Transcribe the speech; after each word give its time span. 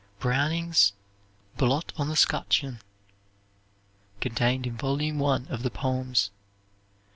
Browning's 0.19 0.93
"Blot 1.57 1.93
on 1.95 2.09
the 2.09 2.15
Scutcheon" 2.15 2.79
(contained 4.19 4.65
in 4.65 4.75
volume 4.75 5.19
one 5.19 5.45
of 5.49 5.61
the 5.61 5.69
poems). 5.69 6.31